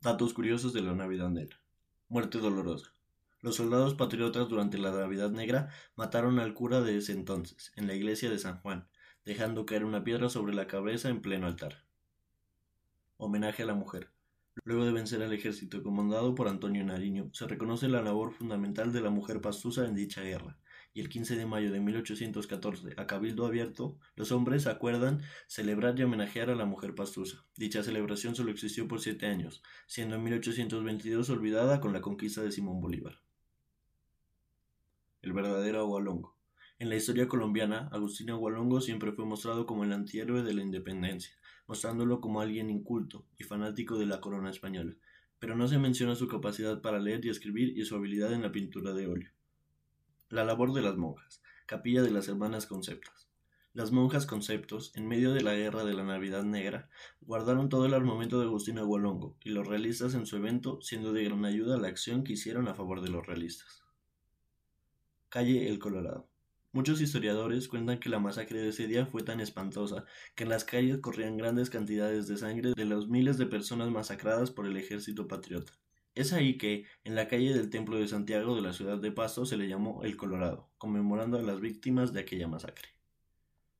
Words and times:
Datos 0.00 0.32
curiosos 0.32 0.72
de 0.72 0.80
la 0.80 0.94
Navidad 0.94 1.28
Negra. 1.28 1.58
Muerte 2.08 2.38
dolorosa. 2.38 2.94
Los 3.40 3.56
soldados 3.56 3.94
patriotas 3.94 4.48
durante 4.48 4.78
la 4.78 4.92
Navidad 4.92 5.32
Negra 5.32 5.70
mataron 5.96 6.38
al 6.38 6.54
cura 6.54 6.80
de 6.80 6.98
ese 6.98 7.10
entonces, 7.10 7.72
en 7.74 7.88
la 7.88 7.94
iglesia 7.94 8.30
de 8.30 8.38
San 8.38 8.60
Juan, 8.60 8.86
dejando 9.24 9.66
caer 9.66 9.84
una 9.84 10.04
piedra 10.04 10.28
sobre 10.28 10.54
la 10.54 10.68
cabeza 10.68 11.08
en 11.08 11.20
pleno 11.20 11.48
altar. 11.48 11.84
Homenaje 13.16 13.64
a 13.64 13.66
la 13.66 13.74
mujer. 13.74 14.12
Luego 14.62 14.84
de 14.84 14.92
vencer 14.92 15.20
al 15.20 15.32
ejército 15.32 15.82
comandado 15.82 16.32
por 16.36 16.46
Antonio 16.46 16.84
Nariño, 16.84 17.30
se 17.32 17.48
reconoce 17.48 17.88
la 17.88 18.00
labor 18.00 18.32
fundamental 18.32 18.92
de 18.92 19.00
la 19.00 19.10
mujer 19.10 19.40
pastusa 19.40 19.84
en 19.84 19.96
dicha 19.96 20.22
guerra, 20.22 20.56
y 20.94 21.00
el 21.00 21.08
15 21.08 21.36
de 21.36 21.46
mayo 21.46 21.70
de 21.70 21.80
1814, 21.80 22.94
a 22.96 23.06
Cabildo 23.06 23.46
Abierto, 23.46 23.98
los 24.16 24.32
hombres 24.32 24.66
acuerdan 24.66 25.22
celebrar 25.46 25.98
y 25.98 26.02
homenajear 26.02 26.50
a 26.50 26.54
la 26.54 26.64
mujer 26.64 26.94
pastusa. 26.94 27.44
Dicha 27.56 27.82
celebración 27.82 28.34
solo 28.34 28.50
existió 28.50 28.88
por 28.88 29.00
siete 29.00 29.26
años, 29.26 29.62
siendo 29.86 30.16
en 30.16 30.24
1822 30.24 31.30
olvidada 31.30 31.80
con 31.80 31.92
la 31.92 32.00
conquista 32.00 32.42
de 32.42 32.52
Simón 32.52 32.80
Bolívar. 32.80 33.20
El 35.22 35.32
verdadero 35.32 35.80
Agualongo. 35.80 36.36
En 36.78 36.88
la 36.88 36.96
historia 36.96 37.26
colombiana, 37.26 37.88
Agustín 37.90 38.30
Agualongo 38.30 38.80
siempre 38.80 39.12
fue 39.12 39.26
mostrado 39.26 39.66
como 39.66 39.84
el 39.84 39.92
antihéroe 39.92 40.42
de 40.42 40.54
la 40.54 40.62
independencia, 40.62 41.34
mostrándolo 41.66 42.20
como 42.20 42.40
alguien 42.40 42.70
inculto 42.70 43.26
y 43.36 43.44
fanático 43.44 43.98
de 43.98 44.06
la 44.06 44.20
corona 44.20 44.50
española, 44.50 44.94
pero 45.38 45.56
no 45.56 45.68
se 45.68 45.78
menciona 45.78 46.14
su 46.14 46.28
capacidad 46.28 46.80
para 46.80 46.98
leer 46.98 47.24
y 47.24 47.30
escribir 47.30 47.76
y 47.76 47.84
su 47.84 47.96
habilidad 47.96 48.32
en 48.32 48.42
la 48.42 48.52
pintura 48.52 48.92
de 48.92 49.06
óleo. 49.06 49.30
La 50.30 50.44
labor 50.44 50.74
de 50.74 50.82
las 50.82 50.98
monjas. 50.98 51.40
Capilla 51.64 52.02
de 52.02 52.10
las 52.10 52.28
Hermanas 52.28 52.66
Conceptas. 52.66 53.30
Las 53.72 53.92
monjas 53.92 54.26
conceptos, 54.26 54.92
en 54.94 55.08
medio 55.08 55.32
de 55.32 55.40
la 55.40 55.54
guerra 55.54 55.84
de 55.84 55.94
la 55.94 56.04
Navidad 56.04 56.44
Negra, 56.44 56.90
guardaron 57.22 57.70
todo 57.70 57.86
el 57.86 57.94
armamento 57.94 58.38
de 58.38 58.44
Agustín 58.44 58.78
Agualongo 58.78 59.38
y 59.42 59.48
los 59.48 59.66
realistas 59.66 60.12
en 60.12 60.26
su 60.26 60.36
evento, 60.36 60.82
siendo 60.82 61.14
de 61.14 61.24
gran 61.24 61.46
ayuda 61.46 61.78
la 61.78 61.88
acción 61.88 62.24
que 62.24 62.34
hicieron 62.34 62.68
a 62.68 62.74
favor 62.74 63.00
de 63.00 63.08
los 63.08 63.26
realistas. 63.26 63.82
Calle 65.30 65.66
El 65.66 65.78
Colorado. 65.78 66.28
Muchos 66.72 67.00
historiadores 67.00 67.66
cuentan 67.66 67.98
que 67.98 68.10
la 68.10 68.18
masacre 68.18 68.60
de 68.60 68.68
ese 68.68 68.86
día 68.86 69.06
fue 69.06 69.22
tan 69.22 69.40
espantosa 69.40 70.04
que 70.34 70.44
en 70.44 70.50
las 70.50 70.64
calles 70.64 70.98
corrían 70.98 71.38
grandes 71.38 71.70
cantidades 71.70 72.28
de 72.28 72.36
sangre 72.36 72.74
de 72.76 72.84
los 72.84 73.08
miles 73.08 73.38
de 73.38 73.46
personas 73.46 73.90
masacradas 73.90 74.50
por 74.50 74.66
el 74.66 74.76
ejército 74.76 75.26
patriota. 75.26 75.72
Es 76.18 76.32
ahí 76.32 76.58
que, 76.58 76.84
en 77.04 77.14
la 77.14 77.28
calle 77.28 77.54
del 77.54 77.70
Templo 77.70 77.96
de 77.96 78.08
Santiago 78.08 78.56
de 78.56 78.62
la 78.62 78.72
ciudad 78.72 78.98
de 78.98 79.12
Pasto, 79.12 79.46
se 79.46 79.56
le 79.56 79.68
llamó 79.68 80.02
El 80.02 80.16
Colorado, 80.16 80.68
conmemorando 80.76 81.38
a 81.38 81.42
las 81.42 81.60
víctimas 81.60 82.12
de 82.12 82.20
aquella 82.20 82.48
masacre. 82.48 82.97